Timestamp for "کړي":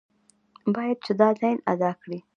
2.01-2.19